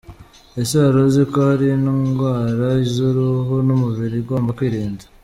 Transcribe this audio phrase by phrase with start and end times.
[0.61, 5.03] Ese waruziko hari indwara z’uruhu n’umubiri ugomba kwirinda?